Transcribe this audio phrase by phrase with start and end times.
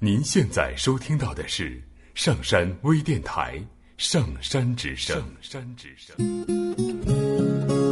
[0.00, 1.82] 您现在收听到的是
[2.14, 3.58] 上山微电台
[3.96, 5.16] 《上山之声》。
[5.20, 7.87] 上山之声。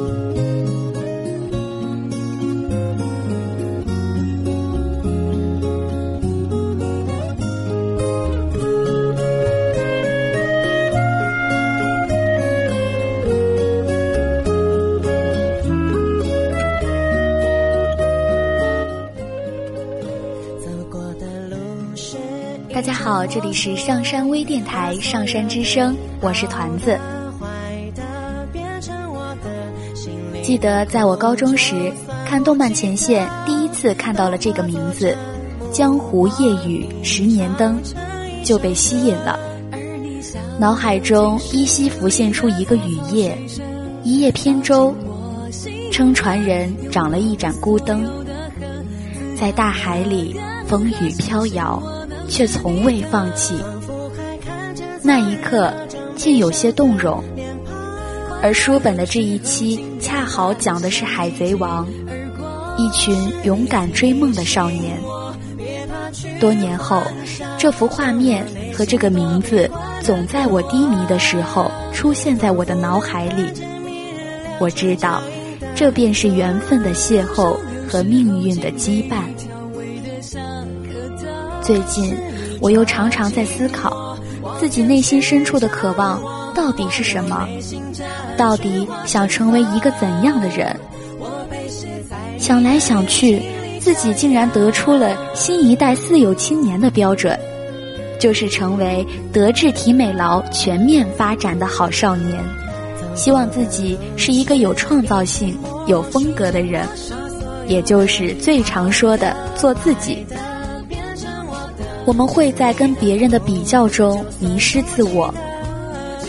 [23.06, 26.98] 好，这里是上山微电台《上山之声》，我是团子。
[30.42, 31.92] 记得在我高中时
[32.26, 35.16] 看动漫前线，第一次看到了这个名字
[35.70, 37.80] 《江湖夜雨十年灯》，
[38.44, 39.38] 就被吸引了。
[40.58, 43.38] 脑海中依稀浮现出一个雨夜，
[44.02, 44.92] 一叶扁舟，
[45.92, 48.04] 撑船人长了一盏孤灯，
[49.38, 50.34] 在大海里
[50.66, 51.80] 风雨飘摇。
[52.28, 53.54] 却从未放弃。
[55.02, 55.72] 那一刻，
[56.16, 57.22] 竟有些动容。
[58.42, 61.86] 而书本的这一期，恰好讲的是海贼王，
[62.76, 64.98] 一群勇敢追梦的少年。
[66.38, 67.02] 多年后，
[67.56, 69.70] 这幅画面和这个名字，
[70.02, 73.44] 总在我低迷的时候出现在我的脑海里。
[74.58, 75.22] 我知道，
[75.74, 77.56] 这便是缘分的邂逅
[77.88, 79.22] 和命运的羁绊。
[81.66, 82.16] 最近，
[82.60, 84.16] 我又常常在思考，
[84.56, 86.22] 自己内心深处的渴望
[86.54, 87.44] 到底是什么？
[88.36, 90.74] 到底想成为一个怎样的人？
[92.38, 93.42] 想来想去，
[93.80, 97.36] 自己竟然得出了新一代四有青年的标准，
[98.20, 102.38] 就是成为德智体美劳全面发展的好少年。
[103.16, 106.86] 希望自己是一个有创造性、有风格的人，
[107.66, 110.24] 也就是最常说的做自己。
[112.06, 115.34] 我们会在跟别人的比较中迷失自我，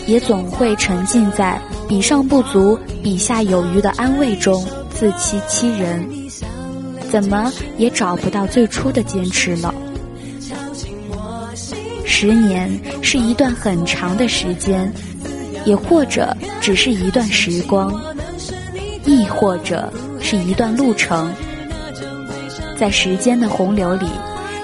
[0.06, 1.56] 也总会沉浸在
[1.88, 6.04] 比上不足、比下有余的安慰中自欺欺人，
[7.10, 9.72] 怎么也找不到最初的坚持了。
[12.04, 12.68] 十年
[13.00, 14.92] 是一段很长的时间，
[15.64, 17.94] 也或者只是一段时光，
[19.04, 21.32] 亦或者是一段路程，
[22.76, 24.08] 在时间的洪流里。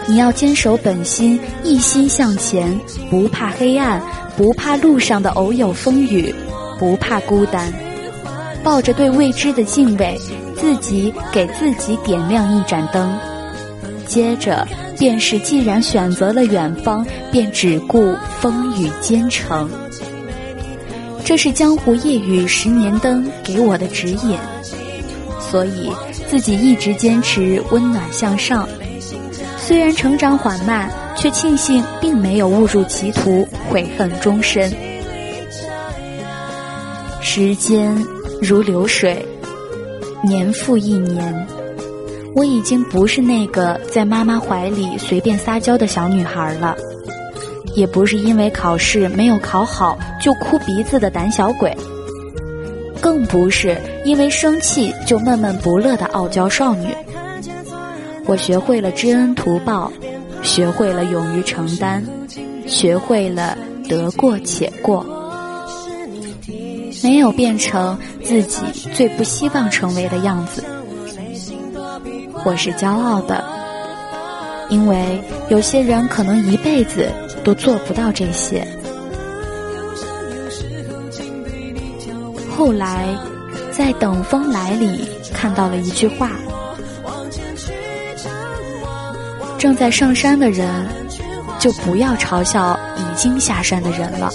[0.06, 2.78] 你要坚守本心，一心向前，
[3.08, 4.02] 不怕黑暗，
[4.36, 6.34] 不怕路上的偶有风雨，
[6.78, 7.72] 不怕孤单，
[8.62, 10.18] 抱着对未知的敬畏，
[10.56, 13.16] 自己给自己点亮一盏灯。
[14.06, 19.70] 接着便是，既然选择了远方，便只顾风雨兼程。
[21.24, 24.38] 这是江湖夜雨十年灯给我的指引，
[25.40, 25.90] 所以
[26.28, 28.68] 自己一直坚持温暖向上。
[29.66, 34.70] 虽然成长缓慢，却庆幸并没有误入歧途，悔恨终身。
[37.22, 37.96] 时间
[38.42, 39.26] 如流水，
[40.22, 41.46] 年复一年，
[42.34, 46.76] 我已经不是那个在妈妈怀里随便撒娇的小女孩了，
[47.74, 51.74] 也不是因为考试没有考好就哭鼻子的胆小鬼，
[53.00, 56.88] 更不是因为生气就闷闷不乐的傲娇少女。
[58.26, 59.92] 我学会了知恩图报，
[60.42, 62.02] 学会了勇于承担，
[62.66, 63.56] 学会了
[63.88, 65.04] 得过且过，
[67.02, 68.62] 没有变成自己
[68.94, 70.64] 最不希望成为的样子。
[72.44, 73.44] 我是骄傲的，
[74.70, 77.10] 因为有些人可能一辈子
[77.44, 78.66] 都做不到这些。
[82.56, 83.06] 后来，
[83.70, 86.30] 在《等风来》里看到了一句话。
[89.64, 90.68] 正在上山的人，
[91.58, 94.30] 就不要嘲笑已经下山的人了。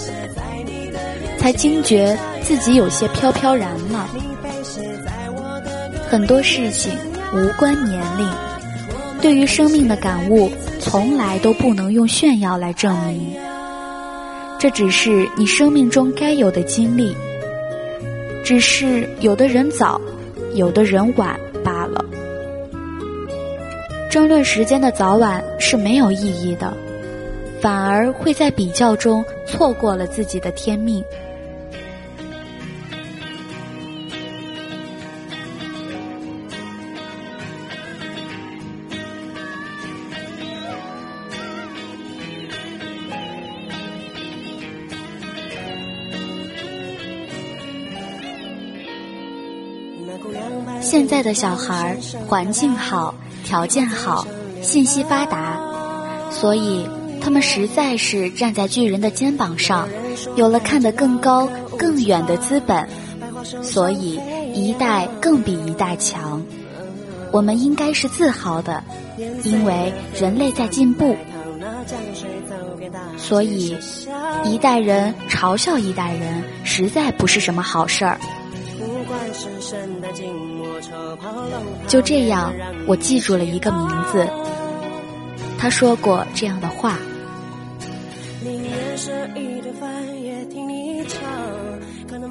[1.38, 4.10] 才惊觉自己有些飘飘然了。
[6.10, 6.92] 很多事情
[7.32, 8.28] 无关年龄，
[9.22, 13.32] 对于生命的感悟，从来都不能用炫耀来证明。
[14.58, 17.16] 这只是你生命中该有的经历，
[18.44, 20.02] 只是有的人早，
[20.56, 21.40] 有的人晚。
[24.10, 26.76] 争论时间的早晚是没有意义的，
[27.62, 31.04] 反而会在比较中错过了自己的天命。
[50.82, 51.96] 现在的小孩
[52.28, 53.14] 环境好。
[53.50, 54.28] 条件好，
[54.62, 55.60] 信息发达，
[56.30, 56.88] 所以
[57.20, 59.90] 他们实在是站在巨人的肩膀上，
[60.36, 62.88] 有了看得更高、更远的资本，
[63.64, 64.22] 所以
[64.54, 66.46] 一代更比一代强。
[67.32, 68.84] 我们应该是自豪的，
[69.44, 71.18] 因为人类在进步。
[73.18, 73.76] 所以，
[74.46, 78.20] 一代人嘲笑一代人，实在不是什么好事儿。
[81.88, 82.54] 就这样，
[82.88, 84.28] 我记住了一个名字。
[85.58, 86.98] 他说过这样的话：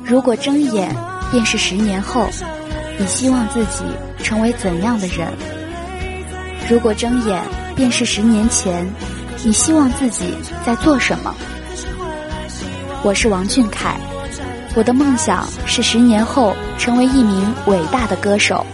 [0.05, 0.95] 如果睁眼
[1.31, 2.29] 便是十年后，
[2.99, 3.85] 你希望自己
[4.23, 5.29] 成为怎样的人？
[6.69, 7.43] 如果睁眼
[7.75, 8.87] 便是十年前。
[9.45, 10.35] 你希望自己
[10.67, 11.33] 在做什么？
[13.05, 13.97] 我是王俊凯，
[14.79, 18.65] 我的梦想是十年后成为一名伟大的歌手。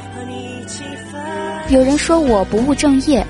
[1.71, 3.27] 有人说我不务正业，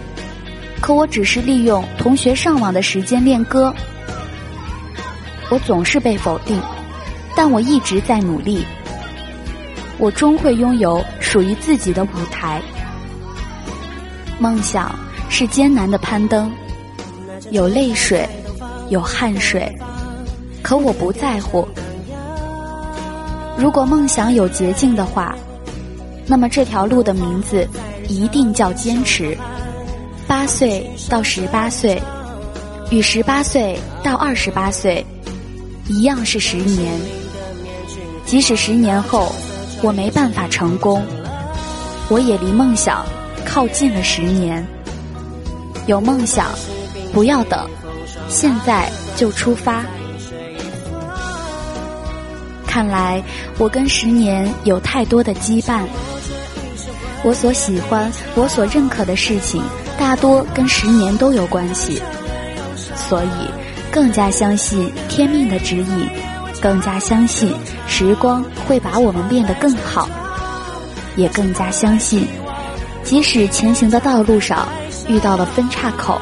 [0.81, 3.73] 可我只是利用同学上网的时间练歌。
[5.51, 6.61] 我总是被否定，
[7.37, 8.67] 但我一直在努力。
[9.99, 12.61] 我终会拥有属于自己的舞台。
[14.41, 14.93] 梦想
[15.29, 16.51] 是艰难的攀登。
[17.53, 18.29] 有泪水，
[18.89, 19.71] 有汗水，
[20.61, 21.69] 可我不在乎。
[23.57, 25.35] 如果梦想有捷径的话，
[26.27, 27.67] 那么这条路的名字
[28.09, 29.37] 一定叫坚持。
[30.27, 32.01] 八岁到十八岁，
[32.91, 35.05] 与十八岁到二十八岁，
[35.89, 36.93] 一样是十年。
[38.25, 39.33] 即使十年后
[39.83, 41.03] 我没办法成功，
[42.09, 43.05] 我也离梦想
[43.45, 44.67] 靠近了十年。
[45.87, 46.49] 有梦想。
[47.13, 47.71] 不要等，
[48.29, 49.85] 现在就出发。
[52.75, 53.23] 看来
[53.57, 55.83] 我跟十年有太多的羁绊。
[57.23, 59.63] 我所喜欢、我所认可的事情，
[59.97, 62.03] 大多跟十年都有关系，
[62.97, 63.29] 所以
[63.93, 66.09] 更加相信天命的指引，
[66.61, 67.55] 更加相信
[67.87, 70.09] 时光会把我们变得更好，
[71.15, 72.27] 也更加相信，
[73.05, 74.67] 即使前行的道路上
[75.07, 76.21] 遇到了分岔口。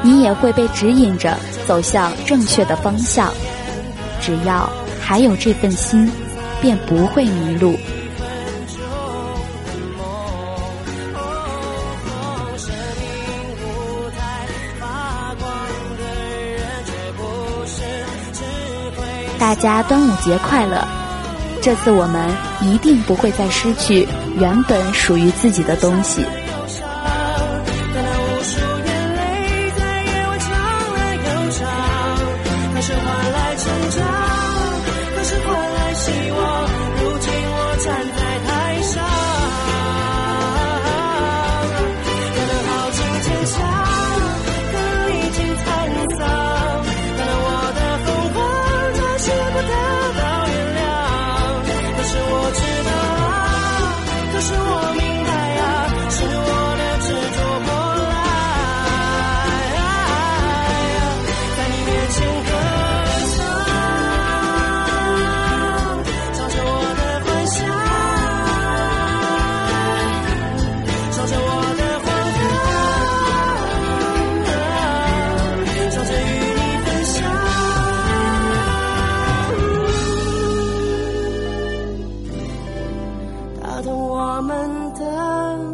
[0.00, 1.38] 你也会被指引着
[1.68, 3.30] 走向正确的方向，
[4.22, 4.66] 只要
[5.06, 6.10] 还有这份心，
[6.62, 7.76] 便不会迷路。
[19.38, 20.82] 大家端午节快乐！
[21.60, 22.30] 这次我们
[22.62, 24.08] 一定不会再失去
[24.38, 26.24] 原本属于自己的东西。